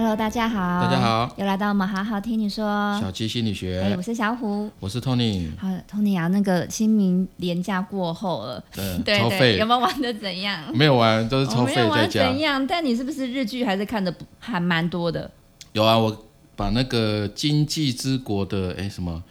[0.00, 2.98] Hello，大家好，大家好，又来到我们好好听你说。
[2.98, 4.70] 小七心理哎，学我，是小虎。
[4.80, 10.58] 我是 Tony，好，Tony 啊，那个清明连假过后了，嗯，对对， 有，没有玩的怎样？
[10.74, 12.38] 没有玩，都是我超废没有玩在家怎。
[12.38, 12.66] 样？
[12.66, 15.30] 但你是不是日剧还是看的还蛮多的？
[15.74, 16.24] 有啊，我
[16.56, 19.22] 把那个《经济之国》的哎什么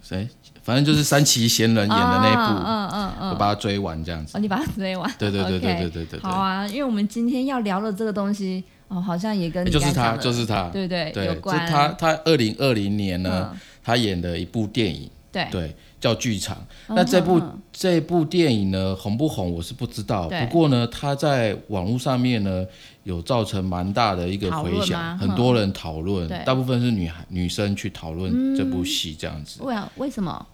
[0.00, 0.28] 谁，
[0.62, 4.38] 反正就是三崎贤人演的那部，嗯嗯嗯我把它追完这样子。
[4.38, 5.12] 哦，你把它追完。
[5.18, 11.66] 对对对对对对对，好啊，因为我们今天要聊的这个东西，哦，好像也跟就是他，就是他，对对对，这有关。
[11.66, 15.46] 他他二零二零年呢，嗯，他演的一部电影，对。
[15.50, 16.56] 对，叫《剧场》。
[16.88, 22.64] 嗯那这部这部电影呢，红不红我是不知道，不过呢，他在网络上面呢
[23.02, 29.62] 有造成蛮大的一个回响，很多人讨论，大部分是女孩女生去讨论这部戏这样子。
[29.62, 30.46] 为啊为什么？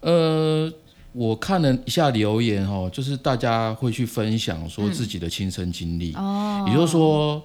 [0.00, 0.72] 呃，
[1.12, 7.42] 我看了一下留言哦，就是大家会去分享说自己的亲身经历，哦，也就是说。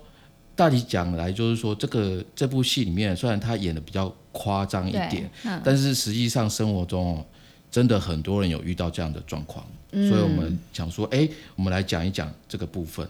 [0.58, 7.26] 大体讲来，就是说这个这部戏里面，虽然他演的比较夸张一点，，嗯但是实际上生活中哦，
[7.72, 13.08] 真的很多人有遇到这样的状况，嗯所以我们想说，哎，我们来讲一讲这个部分。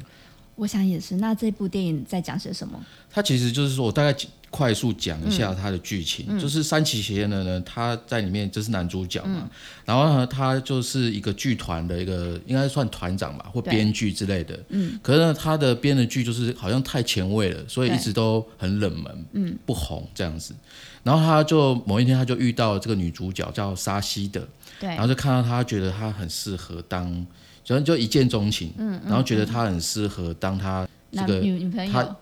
[0.58, 1.16] 我想也是。
[1.16, 2.78] 那这部电影在讲些什么？
[3.10, 4.14] 它其实就是说我大概
[4.50, 9.50] 快速讲一嗯下它的剧情，就是三崎贤人呢，他在里面就是男主角嘛，嗯
[9.86, 14.60] 然后呢，他就是一个剧团的一个应该算团长吧，或编剧之类的。
[14.70, 20.56] 嗯，可是呢，他的编的剧就是好像太前卫了，所以一直都很冷门，嗯，不红这样子。
[21.04, 24.46] 然后他就某一天他就遇到这个女主角叫沙西的，
[24.80, 27.26] 对然后就看到他，觉得他很适合当，
[27.68, 32.16] 就就一见钟情，嗯，然后觉得他很适合当他这男个女女朋他友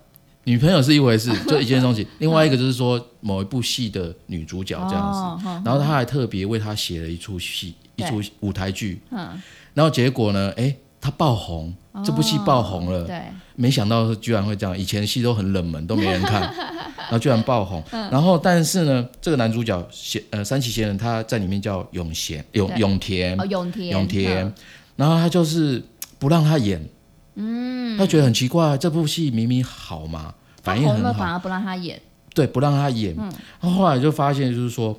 [0.45, 9.39] 女朋友是一回事， 就一见钟情；另外一个就是说某一部戏的女主角这样子，哦哦然后他还特别为她写了一出戏，一出舞台剧，嗯，
[9.75, 11.71] 然后结果呢，哎，他爆红，
[12.03, 13.21] 这部戏爆红了，哦对，
[13.55, 16.41] 没想到居然会这样，以前戏都很冷门，都没人看，
[16.97, 18.09] 然后居然爆红，嗯。
[18.09, 23.39] 然后但是呢，这个男主角贤呃三崎贤人他在里面叫永贤永永田。
[23.39, 24.45] 哦，永田，永田。
[24.45, 24.53] 嗯，
[24.95, 25.83] 然后他就是
[26.17, 26.87] 不让他演，
[27.35, 30.33] 嗯，他觉得很奇怪，这部戏明明好嘛，
[30.63, 31.13] 反应很好。
[31.13, 32.01] 反，而不让他演，
[32.33, 33.15] 对，不让他演。
[33.15, 34.97] 然后后来就发现，就是说，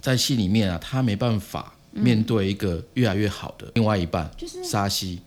[0.00, 5.20] 在戏里面啊，他没办法面对一个越来越好的另外一半，就是沙希。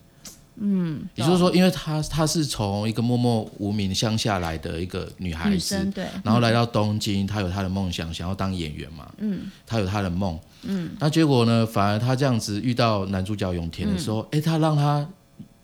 [0.59, 9.12] 嗯，也就是说，因为她她是从一个默默无名乡下来的一个女孩女子，生对，然后来到东京，她有她的梦想，想要当演员嘛。
[9.19, 10.40] 嗯，她有她的梦。
[10.63, 15.07] 嗯，那结果呢，反而她这样子遇到男主角永田的时候，哎、他让她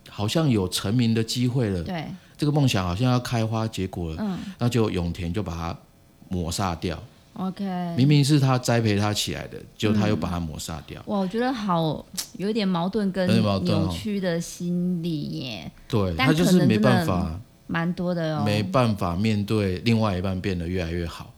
[0.10, 1.82] 好像有成名的机会了。
[1.82, 2.06] 对，
[2.38, 5.78] 这个梦想好像要开花结果了，嗯那就永田就把它
[6.30, 7.02] 抹杀掉。
[7.34, 7.64] ，OK，
[7.98, 11.02] 明明是他栽培他起来的，结果他又把他抹杀掉。
[11.08, 12.06] 哇，我觉得好
[12.38, 13.28] 有一点矛盾跟
[13.64, 18.44] 扭曲的心理耶，对但他就是没办法，蛮多的哦。
[18.46, 21.32] 没办法面对另外一半变得越来越好。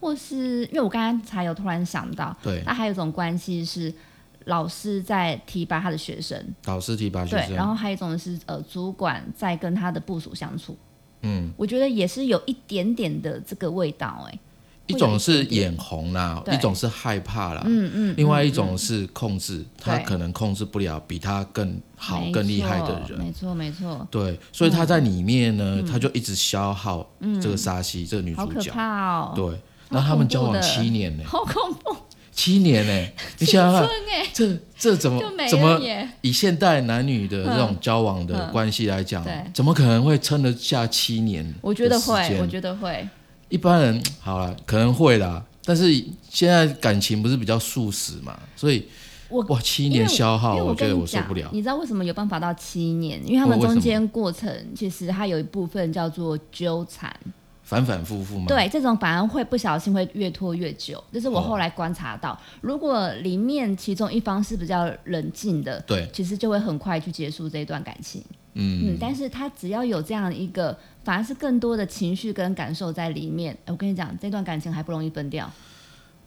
[0.00, 3.94] 或是因为我刚刚才有突然想到，对，那还有一种关系是
[4.46, 10.76] 老师在提拔他的学生，导师提拔学对，生，然后还有一种是呃主管在跟他的部署相处，
[11.20, 14.38] 嗯，我觉得也是有一点点的这个味道哎，
[14.86, 23.18] 一种是眼红啦，一种是害怕啦，嗯嗯，另外嗯一种是控制，他可能控制不了比他更好、更厉害的人。
[23.18, 27.08] 没错没错，对，所以他在里面呢，他就一直消耗
[27.40, 28.72] 这个沙西这个女嗯好可主角。
[28.72, 29.58] 怕哦，对，
[29.90, 31.96] 那他们交往七年呢，好恐怖，
[32.32, 38.52] 七年呢， 你想想看，哎，这这怎么怎么耶，以现代男女的这种交往的嗯。
[38.52, 41.54] 关系来讲，怎么可能会撑得下七年？
[41.62, 43.08] 我觉得会，我得觉得会，
[43.52, 45.92] 一般人 好了，可能会啦，但是
[46.30, 48.88] 现在感情不是比较速食嘛，所以
[49.28, 51.50] 我哇，七年消耗，我觉得我受不了。
[51.52, 53.20] 你知道为什么有办法到七年？
[53.26, 57.14] 因为他们中间过程其实它有一部分叫做纠缠，
[57.62, 58.46] 反反复复嘛。
[58.48, 61.02] 对，这种反而会不小心会越拖越久。
[61.12, 68.22] 这是我哦后来观察到，如果里面其中一方是比较冷静的，对，其实就会很快去结束这一段感情。
[68.54, 73.54] 嗯，嗯，但是他只要有这样一个，反而是更多的情绪跟感受在里面。
[73.64, 75.50] 哎我跟你讲，这段感情还不容易分掉。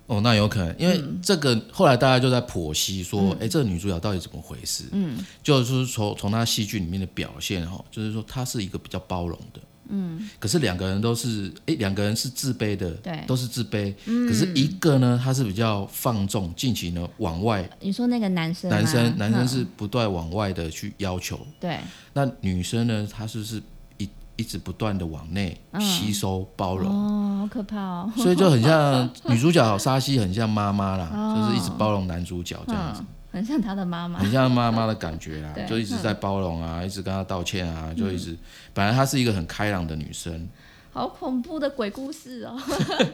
[0.08, 4.84] 哦，那有可能，因为嗯这个后来大家就在剖析说，哎、这个女主角到底怎么回事？
[4.92, 9.60] 嗯，就是从从她戏剧里面的表现哈，就是说她是一个比较包容的，
[9.90, 13.24] 嗯，可是两个人都是，哎，两个人是自卑的，对。
[13.28, 13.94] 都是自卑，
[14.28, 21.80] 可是一个呢，他是比较放纵，尽情的往外，你说那个男生，男生男生嗯是不断往外的去要求，对，
[22.14, 23.62] 那女生呢，她是不是
[23.98, 26.92] 一一直不断的往内吸收包容？
[26.92, 28.14] 哦，好可怕哦。
[28.18, 31.36] 所以就很像 女主角沙西，很像妈妈啦，哦。
[31.36, 33.02] 就是一直包容男主角这样子。
[33.02, 34.18] 嗯，很像他的妈妈。
[34.18, 38.34] 很像妈妈的感觉啊，就一直在包容啊，一直跟他道歉啊，就一直，
[38.74, 40.48] 本来她是一个很开朗的女生，
[40.94, 42.58] 好恐怖的鬼故事哦。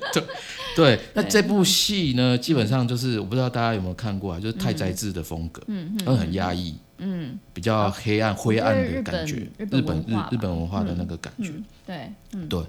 [0.77, 11.51] 对， 那这部戏呢，基本上就是我不知道大家有没有看过啊，就是太宰治的风格，嗯嗯，很压抑，嗯，比较黑暗、灰暗的感觉，日本日日本文化的那个感觉，
[11.88, 12.12] 对，
[12.47, 12.63] 对。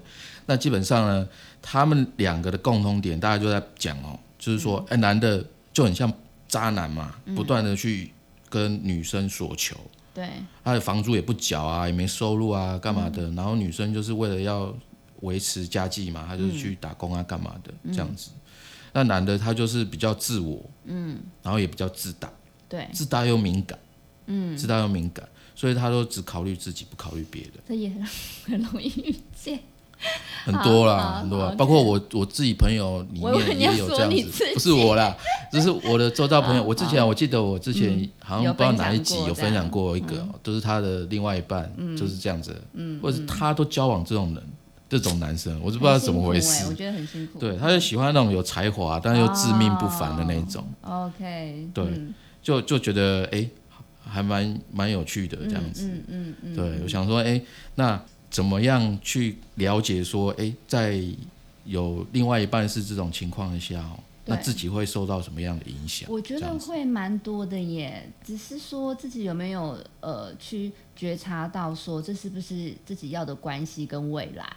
[0.47, 1.29] 那基本上呢，
[1.61, 6.11] 他们两个的共同点，大家就在讲哦，就是说，哎，男的就很像
[6.53, 8.11] 渣男嘛，不断的去
[8.47, 9.75] 跟女生索求。
[10.13, 10.29] 对，
[10.63, 13.31] 他的房租也不缴啊，也没收入啊，干嘛的？
[13.31, 14.71] 然后女生就是为了要
[15.21, 18.29] 维持家计嘛，他就是去打工啊，干嘛的这样子。
[18.91, 22.31] 那男的他就是比较自我，嗯，然后也比较自大，
[22.69, 23.79] 对，自大又敏感，
[24.27, 27.53] 嗯，自大又敏感，所以他都只考虑自己，不考虑别人。
[27.67, 28.05] 这也很
[28.45, 29.59] 很容易遇见。
[30.45, 35.15] 很多啦，很多，包括我我自己朋友里面也有这样子，不是我啦，
[35.51, 36.61] 就是我的周遭朋友。
[36.61, 42.53] 我之前我记得我之前好像不知道哪一集有分享过一个，都是他的另外一半就是这样子，
[43.01, 44.43] 或者是他都交往这种人，
[44.89, 46.65] 这种男生，我就不知道怎么回事。
[46.67, 47.39] 我觉得很辛苦。
[47.39, 50.67] 对，他就喜欢那种有才华但又自命不凡的那种。
[50.81, 51.69] OK。
[51.73, 51.85] 对，
[52.41, 53.47] 就就觉得哎，
[54.05, 55.85] 还蛮蛮有趣的这样子。
[55.87, 56.55] 嗯嗯嗯。
[56.55, 57.41] 对，我想说哎，
[57.75, 57.97] 那。
[58.33, 60.99] 怎么样去了解说，哎，在
[61.65, 66.09] 有另外一半是这种情况下，哦，那自己会受到什么样的影响？
[66.11, 74.51] 我觉得会蛮多的耶，只是说自己有没有呃去觉察到说这是不是自己要的关系跟未来？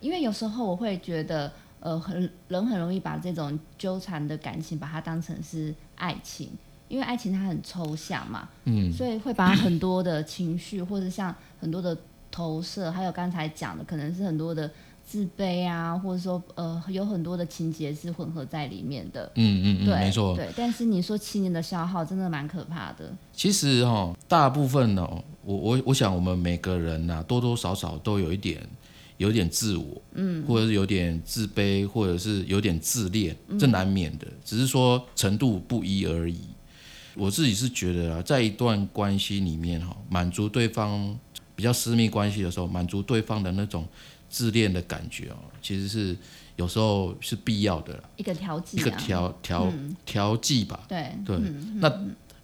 [0.00, 1.50] 因为有时候我会觉得，
[1.80, 6.50] 呃，很人很容易把这种纠缠的感情把它当成是爱情，
[6.88, 11.96] 因为爱情它很抽象嘛，嗯，所以会把很多的情绪或者像很多的。
[12.34, 14.68] 投射，还有刚才讲的，可能是很多的
[15.06, 19.30] 自卑啊，或者说呃，有很多的情节是混合在里面的。
[19.36, 20.34] 嗯嗯嗯，对，没错。
[20.34, 23.16] 对，但是你说七年的消耗，真的蛮可怕的。
[23.32, 25.08] 其实哈，大部分呢，
[25.44, 28.60] 我我我想，我们每个人呐，多多少少都有一点，
[29.18, 36.40] 有点自我，嗯，或者是有点自卑，或者是有点自恋，这难免的，只是说程度不一而已。
[37.14, 41.16] 我自己是觉得啊，在一段关系里面哈，满足对方。
[41.56, 43.86] 比较私密关系的时候，满足对方的那种
[44.28, 46.16] 自恋的感觉哦，其实是
[46.56, 49.72] 有时候是必要的，一个调剂，一个调调
[50.04, 50.80] 调剂吧。
[50.88, 51.38] 对对，
[51.76, 51.92] 那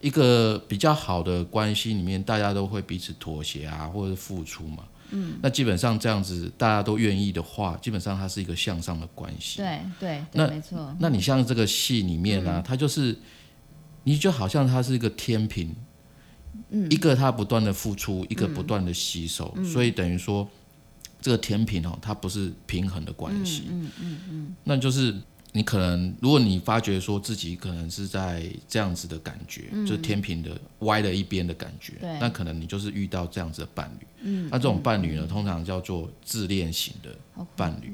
[0.01, 4.85] 一个比较好的关系里面，大家都会彼此妥协啊，或者是付出嘛。
[5.11, 9.59] 嗯，那基本上这样子大家都愿意的话，基本上它是一个向上的关系。
[9.59, 10.97] 对对，那没错。
[11.01, 13.19] 那你像这个戏里面呢，它就是
[14.05, 15.75] 你就好像它是一个天平。
[16.89, 20.49] 一个他不断的付出，一个不断的吸收，所以等于说
[21.21, 23.65] 这个天平哦，它不是平衡的关系。
[23.69, 25.15] 嗯嗯嗯，那就是
[25.53, 34.07] 你可能，如果你发觉说自己可能是在这样子的感觉，就是天平的歪了一边的感觉，那可能你就是遇到这样子的伴侣。
[34.23, 37.93] 嗯，那这种伴侣呢，通常叫做自恋型的伴侣。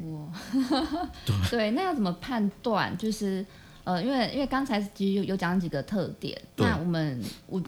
[1.24, 2.96] 对 对，那要怎么判断？
[2.98, 3.44] 就是
[3.84, 7.62] 呃，因为因为刚才其实有有讲几个特点，那我们我。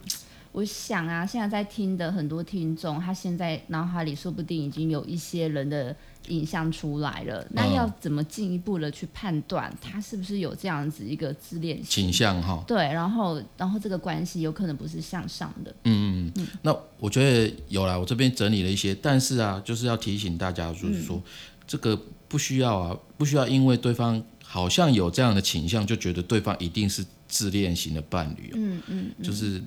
[0.59, 5.95] 我想啊，现在在听的很多听众，他现在脑海里说不定已经有一些人的
[6.27, 7.47] 影像出来了。
[7.53, 12.65] 那要怎么进一步的去判断他是不是有这样子一个自恋倾向哈？
[12.67, 15.71] 对，然后然后这个关系有可能不是向上的。
[15.85, 16.47] 嗯嗯嗯。
[16.63, 21.23] 那我觉得有啦，我这边整理了一些，但是啊，就是要提醒大家，就是说
[21.69, 28.51] 这个不需要啊，不需要因为对方好像有这样的倾向，就觉得对方一定是自恋型的伴侣。
[28.57, 29.63] 嗯嗯，就是。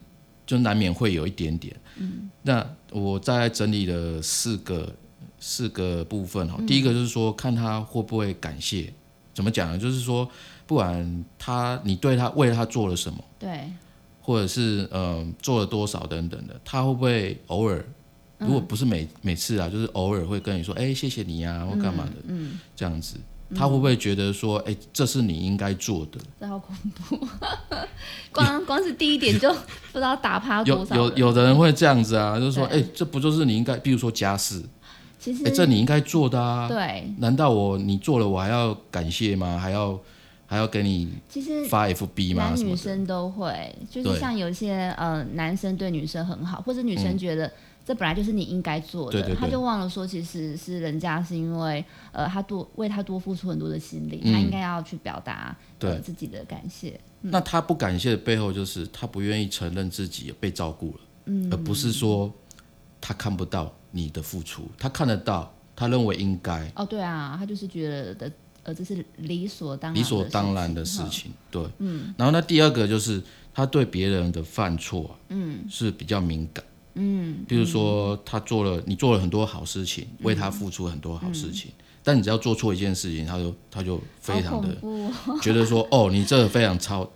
[0.52, 1.74] 就难免会有一点点。
[1.96, 4.94] 嗯，那我在整理了四个
[5.40, 6.62] 四个部分哈。
[6.68, 8.92] 第一个就是说，看他会不会感谢。
[9.34, 9.78] 怎么讲呢？
[9.78, 10.30] 就是说，
[10.68, 13.72] 不管他你对他为他做了什么，对，
[14.20, 17.86] 或者是嗯做了多少等等的，他会不会偶尔，
[18.38, 23.16] 如果不是每每次啊，就是偶尔会跟你说，哎，谢谢你呀，或干嘛的，嗯，这样子。
[23.56, 26.20] 他会不会觉得说，哎，这是你应该做的？
[26.40, 26.76] 这好恐
[27.08, 27.28] 怖！
[28.32, 30.96] 光光是第一点就不知道打趴多少。
[30.96, 34.64] 有有有的人会这样子啊，就是说，哎，这不就是你应该，比如说家事，
[35.20, 36.68] 其实，哎，这你应该做的啊。
[36.68, 37.14] 对。
[37.18, 39.58] 难道我你做了，我还要感谢吗？
[39.58, 40.00] 还要
[40.46, 41.10] 还要给你？
[41.28, 42.54] 其实发 FB 吗？
[42.56, 47.52] 男女生都会，就是像有些呃男生对女生很好，或者女生觉得。
[47.84, 56.00] 这本来就是你应该做的，他就忘了说，其实是人家是因为呃，他多为他多付出很多的心力，他应该要去表达对。
[56.00, 57.00] 自己的感谢。
[57.22, 62.32] 那他不感谢的背后，就是他不愿意承认自己被照顾了，嗯，而不是说
[63.00, 66.72] 他看不到你的付出，他看得到，他认为应该。
[66.76, 68.32] 哦，对啊，他就是觉得的，
[68.64, 72.14] 呃，这是理所当理所当然的事情，对，嗯。
[72.18, 73.22] 然后那第二个就是
[73.54, 76.64] 他对别人的犯错，嗯，是比较敏感。
[76.96, 81.72] 嗯，比如说他做了，你做了很多好事情，为他付出很多好事情，
[82.04, 84.76] 但你只要做错一件事情，他就他就非常的
[85.42, 87.10] 觉得说，哦，你这个非常超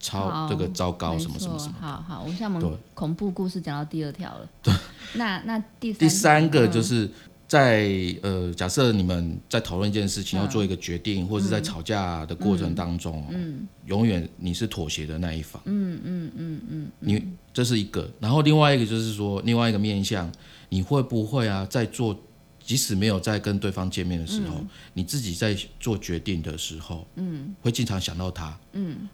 [0.00, 1.74] 超好这个糟糕，什么什么什么。
[1.80, 4.48] 好好，我现在我们恐怖故事讲到第二条了。
[4.62, 4.74] 对，
[5.14, 7.10] 那那第三第三个就嗯是
[7.52, 10.40] 在呃，假设你们在讨论一件事情，嗯。
[10.40, 20.32] 要做一个决定，或者是在吵架的过程当中，嗯，永远你是妥协的那一方，嗯嗯嗯嗯，你这是一个，然后另外一个就是说，另外一个面向，
[20.70, 22.18] 你会不会啊，在做
[22.58, 29.06] 即使没有在跟对方见面的时候，你自己在做决定的时候，嗯，会经常想到他，嗯，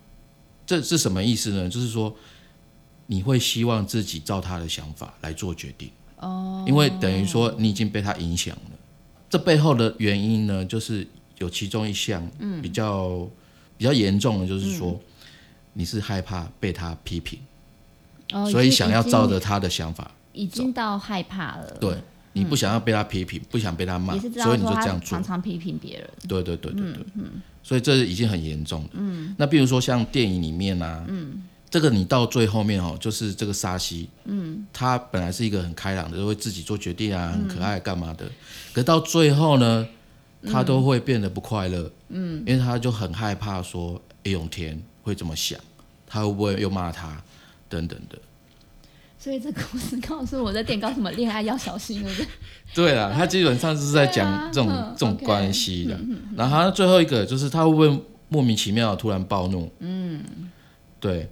[0.65, 1.69] 这是什么意思呢？
[1.69, 2.15] 就是说，
[3.07, 5.91] 你会希望自己照他的想法来做决定。
[6.21, 8.79] 哦，因为等于说你已经被他影响了。
[9.31, 11.07] 这背后的原因呢，就是
[11.39, 12.27] 有其中一项
[12.63, 13.29] 比较、
[13.77, 14.99] 比较严重的，就是说、
[15.75, 17.39] 你是害怕被他批评，
[18.33, 20.11] 哦所以想要照着着他的想法。
[20.33, 21.77] 已经到害怕了。
[21.81, 21.97] 对，
[22.33, 25.23] 你不想要被他批评，不想被他骂，所以你就这样做常。
[25.23, 26.09] 常批评别人。
[26.29, 27.05] 对对对对对，
[27.63, 28.91] 所以这已经很严重了。
[28.93, 38.25] 嗯，那比如说像电影里面啊，嗯，这个你到最后面哦，就是这个沙西，嗯，他本来是一个很开朗的，会自己做决定啊，很可爱干嘛的，
[38.73, 39.87] 可到最后呢，
[40.51, 45.61] 他都会变得不快乐，嗯，因为他就很害怕说，诶永田会怎么想，
[46.07, 47.23] 他会不会又骂他
[47.69, 48.19] 等等的。
[49.19, 52.27] 所以这个故事告诉我，在电告什么恋爱要小心，对不对？
[52.73, 55.99] 对啦，他基本上是在讲这种、嗯这种关系的。
[56.37, 59.71] 然后他最后一个就是他会不会莫名其妙突然暴怒？
[59.81, 60.23] 嗯，
[61.01, 61.29] 对。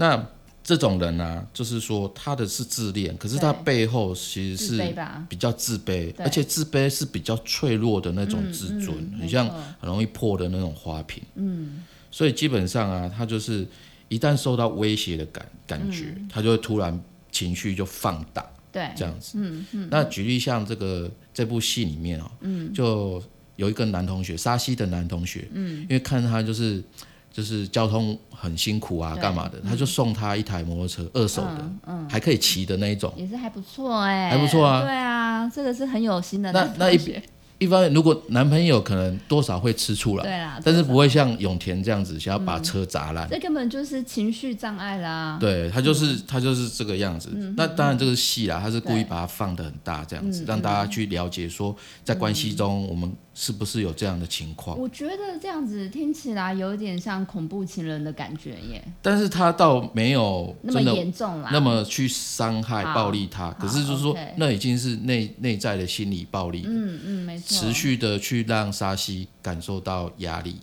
[0.00, 0.26] 那
[0.62, 4.94] 这种人呢、就是说他的是自恋，可是他背后其实是？
[5.28, 9.48] 比较自卑，对而且自卑是比较脆弱的那种自尊，嗯很像
[9.80, 11.22] 很容易破的那种花瓶。
[11.36, 13.66] 嗯，所以基本上啊，他就是
[14.08, 16.98] 一旦受到威胁的感感觉，他就会突然
[17.32, 18.46] 情绪就放大。
[18.70, 19.38] 对，这样子。
[19.40, 19.88] 嗯嗯。
[19.90, 23.22] 那举例像这个这部戏里面哦，嗯，就
[23.56, 26.84] 有一个男同学，沙西的男同学，嗯，因为看他就是
[27.32, 33.12] 就是交通很辛苦啊，干嘛的，他就送他一台摩托车，二手的，嗯，还可以骑的那一种。
[33.16, 34.82] 也是还不错哎、还不错啊。
[34.82, 37.22] 对啊，这个是很有心的那那一同学
[37.58, 43.28] 一方面，如果男朋友可能多少会吃醋啦，对啦，但是不会像永田这样子想要把车砸烂。
[43.28, 45.36] 这根本就是情绪障碍啦。
[45.40, 47.30] 对他就是、嗯他就是这个样子。
[47.56, 51.74] 那当然这个戏啦，他是故意把它放得很大，这样子、嗯让大家去了解说，
[52.04, 54.78] 在关系中我们是不是有这样的情况。
[54.78, 61.50] 我觉得这样子听起来有点像恐怖情人的感觉耶，但是他倒没有那么严重啦。
[61.52, 70.56] 那么去伤害、暴力他，可是就是说那已经是内内在的心理暴力，嗯嗯，没错，持续的去让沙西感受到压力，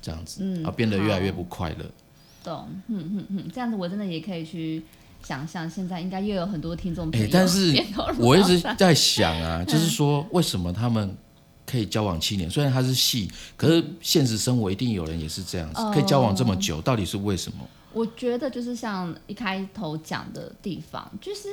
[0.00, 1.84] 这样子，嗯然后变得越来越不快乐。
[2.42, 4.82] 懂，嗯嗯嗯，这样子我真的也可以去
[5.22, 7.72] 想象，现在应该又有很多听众朋哎、友，但是
[8.18, 11.16] 我一直在想啊，就是说为什么他们
[11.64, 12.50] 可以交往七年？
[12.50, 17.58] 虽然他是戏，可是现实生活一定有人也是这样子，可以交往这么久，到底是为什么？
[17.92, 21.48] 我觉得就是像一开头讲的地方，就是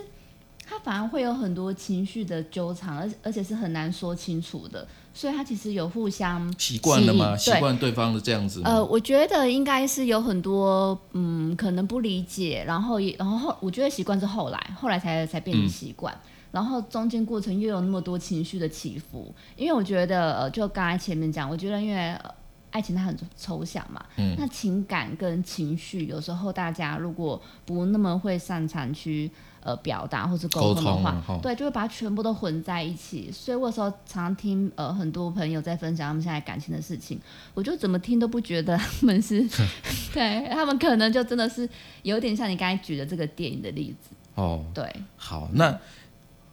[0.69, 7.35] 他反而会有很多情绪的纠缠，而而且是很难说清楚的，所以他其实有互相习惯了吗？
[7.35, 8.61] 习惯对方的这样子？
[8.63, 16.15] 呃，我觉得应该是有很多嗯，可能不理解，然后也然后后我觉得习惯是后来，后来才才变成习惯。
[16.51, 22.33] 然后中间过程又有那么多情绪的起伏，因为我觉得，呃，就刚才前面讲，我觉得因为、呃
[22.71, 33.31] 爱情它很抽象嘛，嗯那情感跟情绪有时候大家如果不那么会擅长去呃表达或是沟通的话对，就会把它全部都混在一起。
[33.31, 37.19] 所以我有时候常常听呃很多朋友在分享他们现在感情的事情，
[37.53, 39.47] 我就怎么听都不觉得他们是，
[40.13, 41.67] 对他们可能就真的是
[42.03, 45.77] 有点像你刚才举的这个电影的例子，哦，对，好，那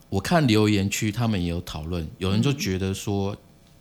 [0.08, 3.36] 我看留言区他们也有讨论，有人就觉得说。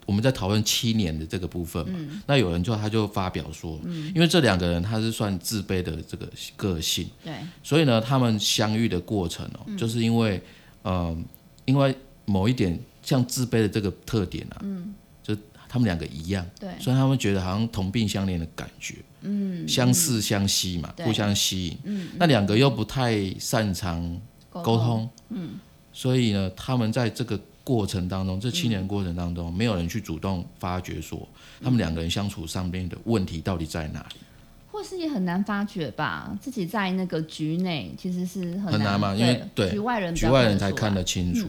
[0.05, 3.79] 我们在讨论七年的这个部分嘛，那有人就他就发表说，
[4.13, 7.33] 因为这两个人他是算自卑的这个个性，对，
[7.63, 10.41] 所以呢，他们相遇的过程哦，就是因为，
[10.83, 11.25] 嗯、
[11.65, 11.95] 因为
[12.25, 14.93] 某一点像自卑的这个特点啊，嗯，
[15.23, 15.35] 就
[15.67, 24.21] 他们两个一样，对，所以他们觉得好像同病相怜的感觉，嗯，相似相吸嘛，互相吸引，嗯，那两个又不太擅长
[24.51, 25.55] 沟通，嗯，
[25.91, 31.27] 所以呢，他们在这个过程当中，这七年过程当中，没有人去主动发掘说
[31.61, 34.15] 他们两个人相处上面的问题到底在哪里。
[34.71, 41.47] 或是也很难发觉吧，自己在那个局内其实是很很难嘛因为对局外人局外人才看得清楚。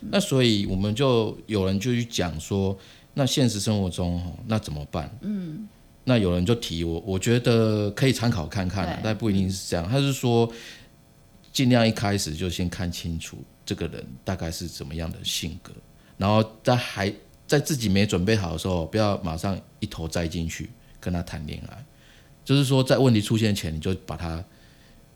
[0.00, 2.78] 那所以我们就有人就去讲说，
[3.12, 5.10] 那现实生活中哦，那怎么办？
[5.22, 5.68] 嗯，
[6.04, 9.88] 那有人就提我，我觉得可以参考看看啊，但不一定是这样。
[9.88, 10.48] 他是说，
[11.52, 15.72] 尽量一开始就先看清楚这个人大概是怎么样的性格，
[16.16, 17.12] 然后在还
[17.46, 21.84] 在自己没准备好的时候，不要马上一头栽进去跟他谈恋爱。
[22.44, 24.44] 就是说，在问题出现前，你就把他、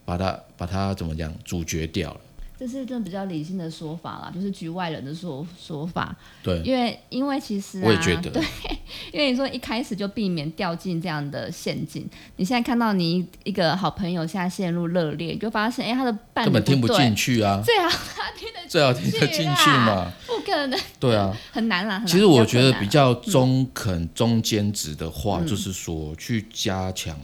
[0.04, 2.20] 把他、把他怎么讲，阻绝掉了。
[2.58, 6.14] 这是真的比较理性的说法啦，就是局外人的说说法。
[6.42, 8.42] 对，因为因为其实、啊、我也觉得 对，
[9.12, 12.04] 因为你说一开始就避免掉进这样的陷阱。
[12.36, 20.12] 你现在看到你一个好朋友现在陷入热恋，你就发现哎，他的伴侣根本听不对进去啊， 最好他听得最好听得进去嘛。
[20.26, 22.02] 不可能， 对啊，很难啦。
[22.04, 27.14] 其实我觉得比比较中肯、中间值的话，就是说去加强，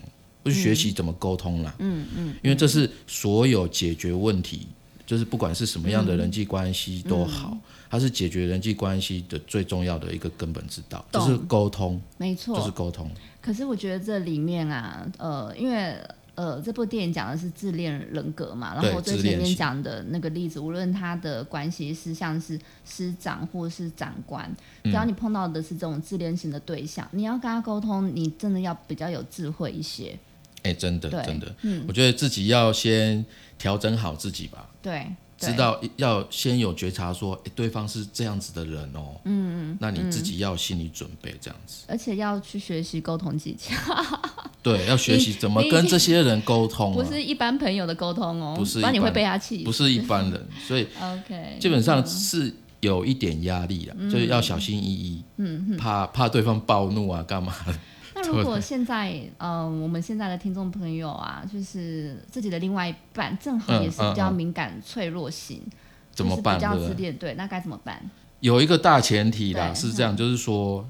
[0.45, 1.75] 或是学习怎么沟通啦。
[1.79, 4.69] 嗯嗯，因为这是所有解决问题，
[5.07, 7.57] 就是不管是什么样的人际关系都好，
[7.91, 13.11] 它是解决人际关系的最重要的一个根本之道，就是沟通，没错，就是沟通。
[13.41, 15.95] 可是我觉得这里面啊，呃，因为
[16.35, 24.51] 呃，这部电影讲的是自恋人格嘛，然对后最前面讲的那个例子，无论他的关系是像是师长或是长官，
[24.83, 30.19] 只要你碰到的是这种自恋型的对象，你要跟他沟通，你真的要比较有智慧一些。
[30.65, 33.25] 哎、真的真的，嗯我觉得自己要先
[33.57, 34.69] 调整好自己吧。
[34.83, 35.07] 对，
[35.39, 43.75] 对知道要先有觉察说，诶对方是这样子的人哦，嗯嗯，那你自己要有心理准备，这样子，而且要去学习沟通技巧，
[44.63, 49.63] 对，要学习怎么跟这些人沟通、啊，不是一般朋友的沟通哦，不是然你会被他气。
[49.65, 57.75] 不是一般人，所以 OK，基本上嗯是有一点压力了，就是要小心翼翼，嗯，怕怕对方暴怒啊，干嘛的？
[58.27, 65.63] 那如果现在，嗯、我们现在的听众朋友啊，就是自己的另外一半正好也是比较嗯嗯嗯敏感、脆弱型，
[66.13, 66.59] 怎么办？
[66.59, 66.89] 就是比较？
[66.89, 68.03] 自恋，对，那该怎么办？
[68.41, 70.87] 有一个大前提啦，是这样，就是说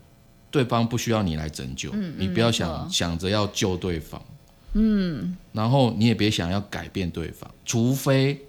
[0.51, 4.21] 对方不需要你来拯救，嗯你不要想错想着要救对方，
[4.73, 8.41] 嗯，然后你也别想要改变对方，除非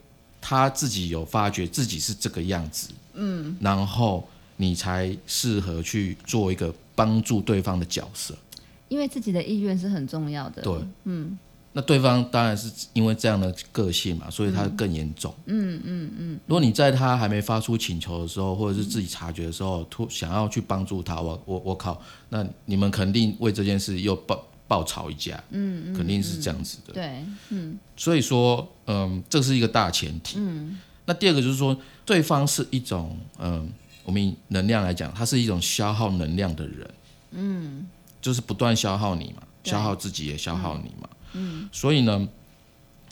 [0.42, 4.28] 他自己有发觉自己是这个样子，嗯，然后
[4.58, 8.36] 你才适合去做一个帮助对方的角色。
[8.88, 10.62] 因为自己的意愿是很重要的。
[10.62, 10.74] 对，
[11.06, 11.38] 嗯，
[11.74, 15.34] 那对方当然是因为这样的个性嘛，所以他更严重。
[15.46, 16.40] 嗯嗯嗯。
[16.48, 25.44] 如果你在他还没发出请求的时候，或者是自己察觉的时候，突想要去帮助他，我我我靠，那你们肯定为这件事又爆爆吵一架。
[25.50, 26.94] 嗯肯定是这样子的。
[26.94, 30.38] 对，嗯所以说，嗯，这是一个大前提。
[30.40, 30.80] 嗯。
[31.08, 33.70] 那第二个就是说，对方是一种，嗯，
[34.04, 36.90] 我们以能量来讲，他是一种消耗能量的人。
[37.32, 37.86] 嗯。
[38.26, 41.08] 就是不断消耗你嘛，消耗自己也消耗你嘛。
[41.34, 41.70] 嗯。
[41.72, 42.28] 所以呢，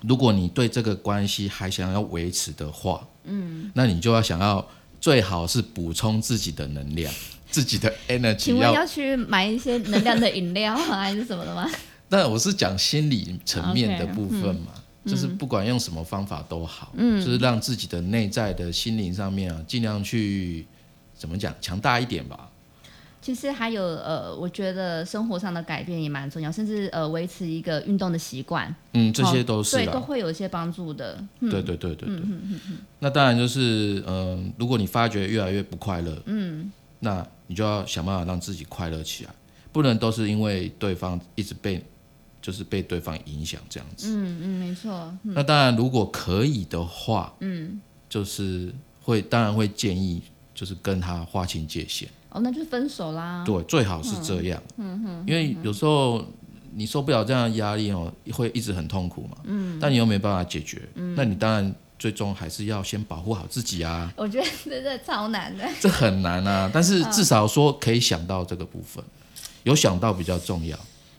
[0.02, 4.68] 如果你对这个关系还想要维持的话，嗯，那你就要想要
[5.00, 7.14] 最好是补充自己的能量，
[7.52, 8.34] 自己的 energy 要。
[8.34, 11.70] 请问要去买一些能量的饮料啊， 还是什么的吗？
[12.10, 14.74] 那我是讲心理层面的部分嘛。
[15.06, 20.66] 就是不管用什么方法都好，嗯，就是让自己的内在的心灵上面啊，尽量去
[21.14, 22.50] 怎么讲强大一点吧。
[23.24, 31.18] 其实还有呃，我觉得生活上的改变也蛮重要，甚至呃维持一个运动的习惯，嗯，这些都是对，都会有一些帮助的。
[31.40, 32.22] 嗯对对对对对。
[33.00, 39.32] 那当然就是，嗯、如果你发觉越来越不快乐，嗯，那你就要想办法让自己快乐起来，
[39.72, 41.82] 不能都是因为对方一直被，
[42.42, 44.08] 就是被对方影响这样子。
[44.10, 45.18] 嗯嗯，没错。
[45.24, 50.22] 那当然，如果可以的话，嗯，就是会，当然会建议
[50.54, 53.44] 就是跟他划清界限，哦，那就分手啦。
[53.46, 56.26] 对，最好是这样，嗯哼，因为有时候。
[56.76, 59.38] 你受不了这样的压力哦，会一直很痛苦嘛。
[59.44, 64.12] 嗯，但你又没办法解决，嗯，那你当然最终还是要先保护好自己啊。
[64.18, 65.64] 我觉得真的超难的。
[65.80, 69.06] 这很难啊，但是至少说可以想到这个部分，
[69.62, 70.76] 有想到比较重要。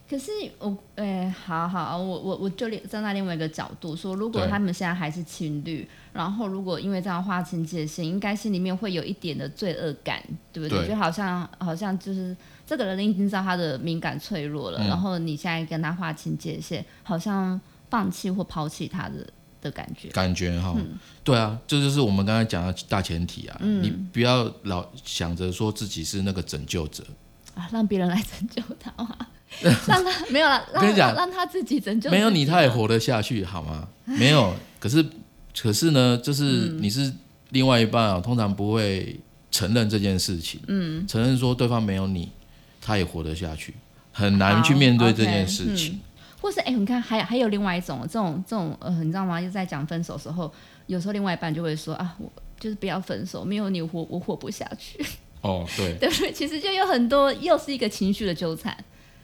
[0.08, 10.80] 可是我，哎、好好，我我我就站在另外一个角度说，如果他们现在还是情侣，然后如果因为这样划清界限，应该心里面会有一点的罪恶感，对不对？
[10.80, 10.88] 对。
[10.88, 12.36] 就好像好像就是
[12.66, 14.88] 这个人已经知道他的敏感脆弱了，嗯。
[14.88, 19.26] 然后你现在跟他划清界限，好像放弃或抛弃他的
[19.62, 20.10] 的感觉。
[20.10, 20.98] 感觉哈，嗯。
[21.24, 23.58] 对啊，这就是我们刚才讲的大前提啊。
[23.60, 27.02] 你不要老想着说自己是那个拯救者，
[27.54, 28.92] 啊，让别人来拯救他。
[29.02, 29.16] 嘛，
[29.86, 32.14] 让他没有了，跟你讲让他自己拯救己。
[32.16, 33.86] 没有你他也活得下去，好吗？
[34.04, 35.04] 没有，可是
[35.58, 37.12] 可是呢，就是嗯你是
[37.50, 39.18] 另外一半啊，通常不会
[39.50, 42.30] 承认这件事情，嗯，承认说对方没有你，
[42.80, 43.74] 他也活得下去，
[44.12, 46.00] 很难去面对这件事情。
[46.40, 49.40] 或是哎、你看，还还有另外一种，这种这种呃，你知道吗？
[49.40, 50.52] 就在讲分手时候，
[50.86, 55.02] 有时候另外一半就会说啊，我就是不要分手，没有你活我活不下去，
[55.40, 56.30] 哦，对，对 不对？
[56.32, 58.76] 其实就有很多，又是一个情绪的纠缠。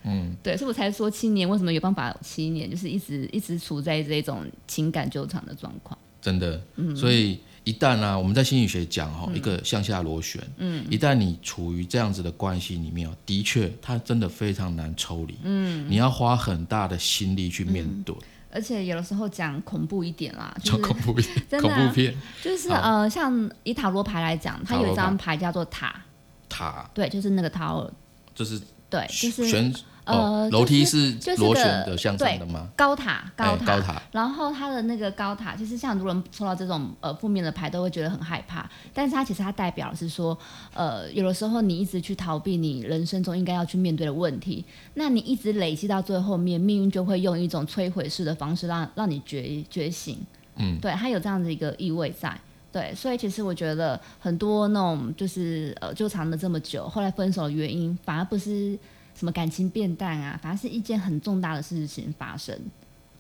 [0.05, 5.99] 嗯，对，所以我才说七年为什么有办法七年，就是一直一直处在这种情感纠缠的状况。
[6.21, 6.95] 真的，嗯。
[6.95, 18.15] 所以一旦呢、我们在心理学讲哈、一个向下螺旋，嗯，一旦你处于这样子的关系里面哦，的确，它真的非常难抽离，嗯，你要花很大的心力去面对，
[18.51, 25.37] 而且有的时候讲恐怖一点啦，就就是恐怖片，真的啊恐怖片，就是呃，像以塔罗牌来讲，它有一张牌。
[25.37, 26.03] 叫做塔，
[26.49, 26.91] 塔。
[26.93, 27.91] 对，就是那个塔尔，
[28.35, 28.61] 就是
[28.91, 29.73] 对，就是旋
[30.11, 32.69] 呃哦，楼梯就是螺旋的向上的吗？
[32.77, 38.69] 高塔，高塔，哎高塔，然后它的那个高塔，其实像很多人抽到这种呃负面的牌，都会觉得很害怕。
[38.93, 40.37] 但是它其实它代表的是说，
[40.75, 50.19] 呃，有的时候你一直去逃避你人生中应该要去面对的问题，那你一直累积到最后面，命运就会用一种摧毁式的方式让让你觉觉醒。
[50.57, 52.39] 嗯，对，它有这样的一个意味在。
[52.73, 58.79] 对，所以其实我觉得很多那种就是呃纠缠了这么久，后来分手的原因，反而不是
[59.21, 62.59] 什么感情变淡啊，反而是一件很重大的事情发生。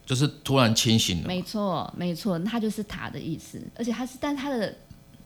[0.06, 4.74] 就是突然清醒了嘛，没错，没错，它就是塔的意思，而且它是，但它的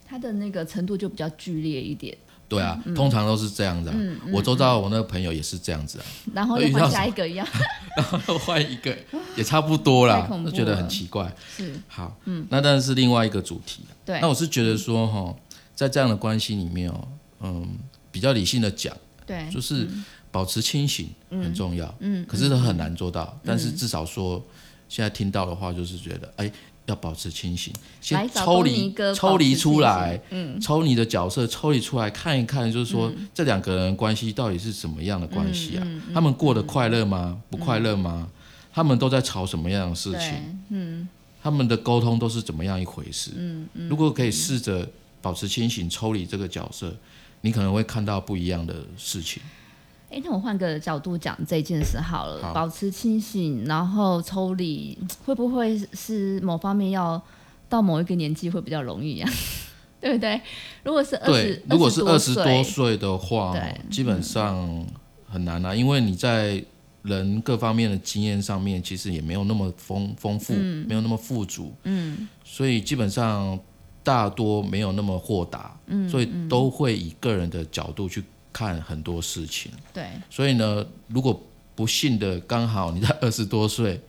[0.05, 2.15] 它的那个程度就比较剧烈一点，
[2.49, 3.95] 对啊，嗯通常都是这样子啊。
[4.33, 7.47] 我周遭我那个朋友也是这样子啊， 然后 又换下一个一样，
[7.95, 8.95] 然后又换一个，
[9.37, 11.33] 也差不多啦就觉得很奇怪。
[11.55, 13.85] 是好，嗯，那当然是另外一个主题。
[14.03, 15.33] 对那我是觉得说哈，
[15.73, 17.07] 在这样的关系里面哦，
[17.39, 17.67] 嗯，
[18.11, 19.89] 比较理性的讲，对，就是
[20.35, 23.39] 保持清醒很重要，嗯，可是很难做到。
[23.41, 24.43] 但是至少说，
[24.89, 26.51] 现在听到的话，就是觉得，哎，
[26.87, 35.83] 要保持清醒，先抽离抽离出来，嗯，抽你的角色，抽离出来看一看，就是说、这两个人关系到底是什么样的关系啊？
[35.85, 37.41] 嗯他们过得快乐吗？
[37.49, 38.29] 不快乐吗？
[38.73, 40.59] 他们都在吵什么样的事情？
[40.67, 41.07] 嗯
[41.41, 43.31] 他们的沟通都是怎么样一回事？
[43.37, 44.85] 嗯嗯，如果可以试着
[45.21, 46.93] 保持清醒，抽离这个角色，
[47.39, 49.41] 你可能会看到不一样的事情。
[50.09, 52.53] 哎，那我换个角度讲这件事好了，好。
[52.53, 57.21] 保持清醒，然后抽离， 会不会是某方面要
[57.67, 59.29] 到某一个年纪会比较容易啊？
[59.99, 60.39] 对不对？
[60.83, 64.85] 如果是二十，，如果是二二十多岁的话对，基本上
[65.27, 66.63] 很难啊，因为你在
[67.01, 72.27] 人各方面的经验上面，其实也没有那么丰丰富，没有那么富足，嗯。
[72.43, 73.59] 所以基本上
[74.03, 78.23] 大多没有那么豁达，嗯所以都会以个人的角度去
[78.55, 79.69] 看很多事情。
[79.93, 81.37] 对，所以呢，如果
[81.75, 83.99] 不幸的刚好你在 二十多岁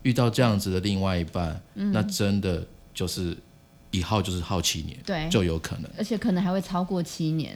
[0.00, 3.36] 遇到这样子的另外一半，那真的就是
[3.90, 5.90] 一耗就是耗七年，对就有可能。
[5.98, 7.54] 而且可能还会超过七年。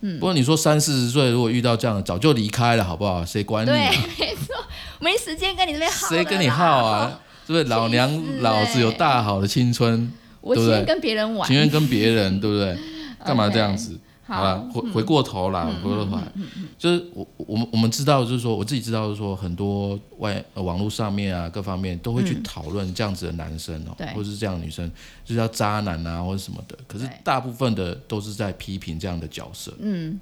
[0.00, 3.24] 嗯不过你说三四十岁如果遇到这样的，早就离开了，好不好？
[3.24, 4.54] 谁管你、没错，
[5.00, 6.08] 没时间跟你这边耗。
[6.08, 6.84] 谁跟你耗？
[6.84, 7.20] 啊？
[7.46, 11.56] 是不是老娘老子有欸大好的青春，我情愿跟别人玩情。
[11.56, 12.76] 愿跟别人，对不对？
[13.24, 13.98] 干嘛这样子？
[14.26, 16.32] 好了，回回过头啦，回过头来，
[16.76, 24.06] 就是我我们我们知道，就是说我自己知道，就是说很多外、呃、网络上面啊，各方面都会去讨论这样子的男生哦、对。
[24.08, 24.90] 或者是这样的女生，
[25.24, 26.76] 就是要渣男啊，或者什么的。
[26.88, 29.72] 可是大部分的都是在批评这样的角色。
[29.78, 30.18] 嗯，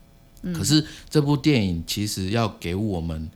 [0.55, 3.27] 可是这部电影其实要给我们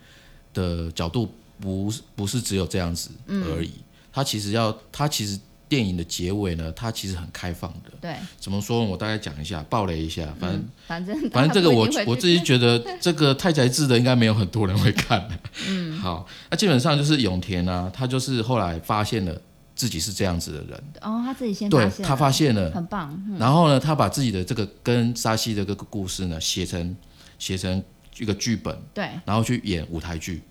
[0.52, 3.72] 的角度不是不是只有这样子而已，
[4.12, 7.90] 它其实要它其实电影的结尾呢，它其实很开放的。
[8.00, 8.84] 对，怎么说？
[8.84, 15.28] 我大概讲一下，暴雷一下，反正、反正反正这个我我自己觉得这个太宰治的应该没有很多人会看。
[15.68, 19.40] 嗯， 好，那基本上就是永田啊，他就是后来发现了
[19.74, 23.14] 自己是这样子的人，哦，他自己先对他发现了，很棒。
[23.28, 26.96] 嗯然后呢，他把自己的这个跟沙西的这个故事呢写成
[27.38, 27.82] 写成
[28.18, 30.42] 一个剧本，对，然后去演舞台剧，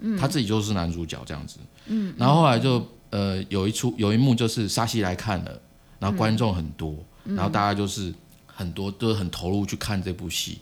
[0.00, 5.60] 嗯，他自己就是男主角这样子，嗯，然后后来就呃有一出有一幕就是沙西来看了，
[6.00, 8.12] 然后观众很多，然后大家就是
[8.44, 10.58] 很多都很投入去看这部戏。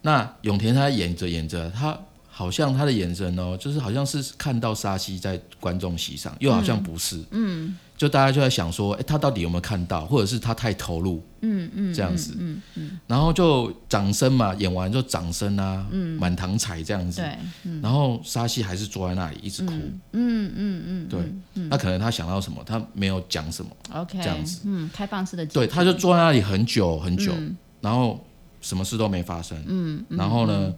[0.00, 1.98] 那永田他演着演着，他
[2.34, 12.34] 好像他的眼神哦，就是好像是看到沙西在观众席上，又好像不是，嗯，就大家就在想说，哎，他到底有没有看到，或者是他太投入，嗯嗯，这样子。
[12.38, 15.86] 嗯嗯，然后就掌声嘛，演完就掌声啊，
[16.18, 17.36] 满堂彩这样子，对，
[17.82, 19.74] 然后沙西还是坐在那里一直哭，
[20.12, 21.20] 嗯嗯嗯，对，
[21.68, 27.30] 那可能他想到什么，他没有讲什么，，OK，这样子，嗯，开放式的，对，他就坐在那里很久很久，
[27.82, 28.24] 然后
[28.62, 30.72] 什么事都没发生，嗯，然后呢，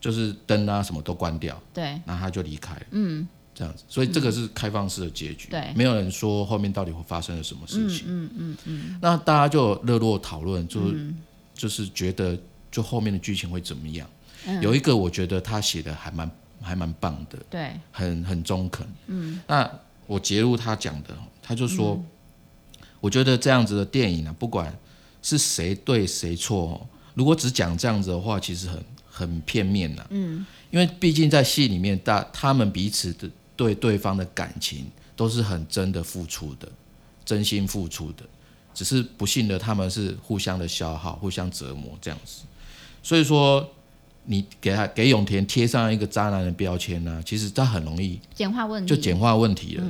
[0.00, 3.26] 就是灯啊什么都关掉，对，然后他就离开了，嗯。
[3.54, 5.72] 这样子，所以这个是开放式的结局，对。
[5.74, 10.80] 没有人说后面到底会发生了什么事情，嗯嗯嗯，那大家就热络讨论，就、
[11.54, 12.38] 就是觉得
[12.70, 14.08] 就后面的剧情会怎么样。
[14.46, 14.62] 嗯。
[14.62, 16.30] 有一个我觉得他写的还蛮
[16.62, 18.86] 还蛮棒的，对，很很中肯。
[19.08, 19.68] 嗯，那
[20.06, 21.08] 我截录他讲的，
[21.42, 22.00] 他就说，
[23.00, 24.72] 我觉得这样子的电影呢、不管
[25.20, 28.80] 是谁对谁错哦，如果只讲这样子的话，其实很
[29.18, 36.68] 很片面呐、嗯，因为毕竟在戏里面，大他们彼此的对对方的感情都是很真的付出的，
[37.24, 38.22] 真心付出的。
[38.72, 42.42] 只是不幸的他们是互相的消耗、互相折磨这样子。
[43.02, 43.68] 所以说，
[44.26, 49.84] 你给他给永田贴上一个渣男的标签呢、其实他很容易简化问题，就简化问题了。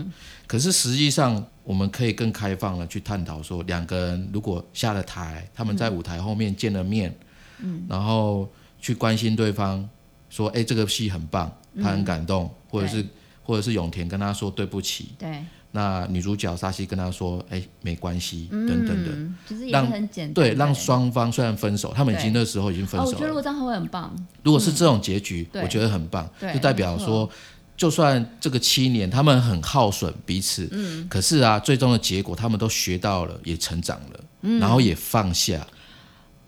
[0.46, 7.14] 可是实际上，我们可以更开放的去探讨说，两个人如果下了台，他们在舞台后面见了面，
[7.58, 9.88] 嗯，然后去关心对方，
[10.30, 11.50] 说，哎、这个戏很棒，
[11.82, 13.04] 他很感动，或者是
[13.42, 19.10] 或者是永田跟他说对不起，对，那女主角沙希跟他说，哎、没关系，等等的。
[19.12, 23.18] 嗯，就是也很简单，对，让双方虽然分手，他们已经那时候已经分哦，我手了。
[23.18, 25.62] 觉得如果这样会很棒，如果是这种结局，对。
[25.62, 27.28] 我觉得很棒，就代表说，
[27.76, 34.58] 就算这个七年他们很耗损彼此，嗯，可是啊，最终的结果他们都学到了，也成长了，嗯。
[34.58, 35.66] 然后也放下，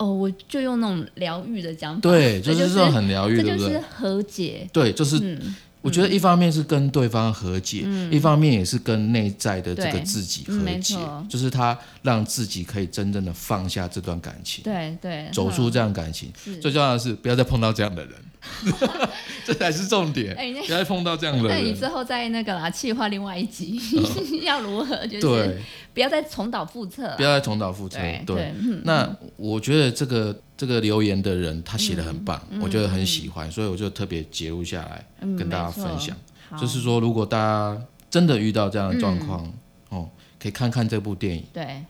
[0.01, 3.81] 哦，我就用那种疗愈的讲法，对，就是这种很疗愈，这就是对不对？
[3.81, 10.97] 和解，对，就是嗯，我觉得一方面是跟对方和解，一方面也是跟内在的这个自己嗯和解
[11.29, 16.33] 就是他让自己可以真正的放下这段感情，对对，走出这样感情。
[16.59, 18.15] 最重要的是不要再碰到这样的人，
[19.45, 20.33] 这才是重点。
[20.35, 21.57] 哎那不要再碰到这样的人。
[21.57, 23.79] 那你之后再那个啦，计划另外一集，
[24.43, 25.61] 要如何就是，
[25.93, 27.97] 不要再重蹈覆辙啊，不要再重蹈覆辙。
[28.25, 36.15] 对那我觉得这个这个留言的人他写的很棒，嗯我觉得很喜欢，所以我就特别截录下来嗯跟大家分享。
[36.59, 39.49] 就是说，如果大家真的遇到这样的状况，
[39.89, 41.45] 哦，可以看看这部电影。
[41.53, 41.81] 对，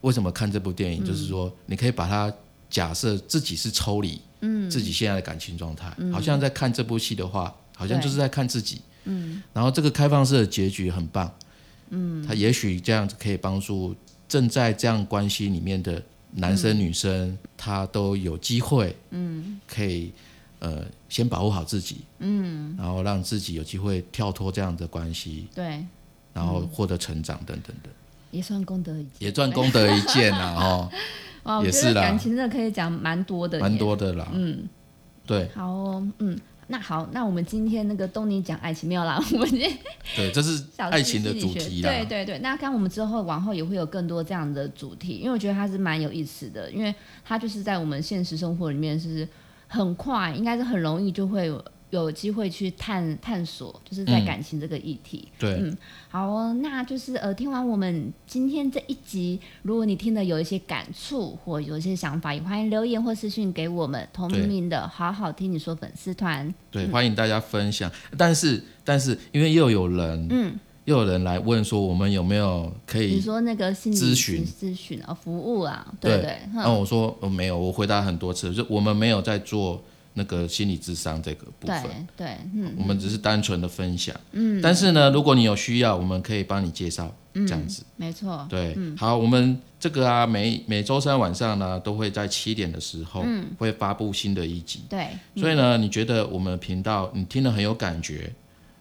[0.00, 1.04] 为什么看这部电嗯影？
[1.04, 2.32] 就是说，你可以把它
[2.70, 9.42] 假设自己是抽离，嗯，自己现在的感情状态，好像在看这部戏的话，好像就是在看自己，嗯。
[9.52, 11.32] 然后这个开放式的结局很棒，
[11.90, 13.94] 嗯，他也许这样子可以帮助
[14.28, 20.12] 正在这样关系里面的男生女生，他都有机会，嗯，可以
[20.60, 25.84] 呃先保护好自己，嗯，然后让自己有机会跳脱这样的关系，对，
[26.32, 27.88] 然后获得成长等等的，
[28.30, 30.92] 也算功德一件，也算功德一件啦，哦。
[31.48, 33.76] 哇，我觉得也是啦感情真的可以讲蛮多的，蛮。
[33.78, 34.28] 多的啦。
[34.32, 34.68] 嗯，
[35.26, 39.72] 对好哦，嗯，那好，那我们今天那个东尼讲爱情没有啦， 我们今天
[40.14, 41.90] 对，这是小爱情的主题啦。
[41.90, 49.26] 对对对，那看我们之后往后也会有更多这样的主题，因为我觉得它是蛮有意思的，因为它就是在我们现实生活里面是
[49.68, 51.50] 很快，应该是很容易就会
[51.90, 55.28] 有有机会去探探索，就是在嗯感情这个议题。
[55.38, 55.76] 对嗯，
[56.10, 66.52] 好哦，那就是呃，听完我们今天这一集，如果你听的有一些感触或有一些想法，也欢迎留言或私讯给我们同对名的好好听你说粉丝团。
[66.70, 67.90] 对，欢迎大家分享。
[68.16, 73.14] 但是，但是，因为又有人，嗯，又有人来问说，我们有没有可以？
[73.14, 79.82] 你说那个心理咨询咨询啊，服务啊，对对，那、哼我说我没有，我回答很多次，就我们没有在做
[80.18, 84.14] 那个心理智商这个部分，对对，嗯，我们只是单纯的分享。
[84.32, 87.84] 嗯，但是呢，如果你有需要，我们可以帮你介绍，这样子。
[87.96, 94.80] 没错，对，好，我们这个啊，每每周三晚上呢，都会在七点的时候，嗯会发布新的一集。
[94.90, 98.30] 对，所以呢，你觉得我们频道你听了很有感觉，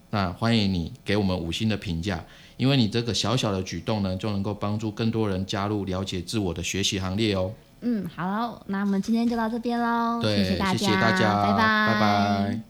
[0.10, 2.26] 那欢迎你给我们五星的评价，
[2.58, 7.52] 因为你这个小小的举动呢，就能够帮助更多人加入了解自我的学习行列哦。
[7.82, 12.67] 嗯，好，那我们今天就到这边喽，对，谢大谢谢大家，拜拜，拜拜